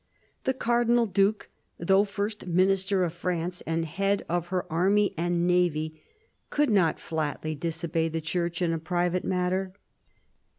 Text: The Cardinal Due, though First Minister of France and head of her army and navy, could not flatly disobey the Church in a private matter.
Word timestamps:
The 0.45 0.55
Cardinal 0.55 1.05
Due, 1.05 1.35
though 1.77 2.05
First 2.05 2.47
Minister 2.47 3.03
of 3.03 3.13
France 3.13 3.61
and 3.67 3.85
head 3.85 4.25
of 4.27 4.47
her 4.47 4.65
army 4.67 5.13
and 5.15 5.45
navy, 5.45 6.01
could 6.49 6.71
not 6.71 6.99
flatly 6.99 7.53
disobey 7.53 8.07
the 8.09 8.19
Church 8.19 8.63
in 8.63 8.73
a 8.73 8.79
private 8.79 9.23
matter. 9.23 9.73